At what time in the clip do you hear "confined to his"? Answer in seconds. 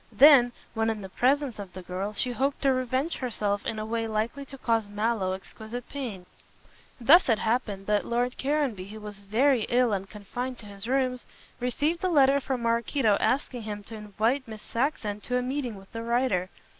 10.09-10.87